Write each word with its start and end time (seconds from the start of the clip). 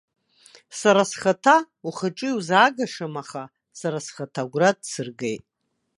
Сара 0.79 1.03
схаҭа, 1.11 1.57
ухаҿы, 1.87 2.27
иузаагашам, 2.31 3.13
аха, 3.21 3.43
сара 3.79 3.99
схаҭа 4.05 4.41
агәра 4.45 4.69
дсыргеит. 4.77 5.43